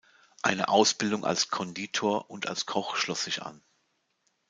[0.41, 3.61] Eine Ausbildung als Konditor und als Koch schloss sich an.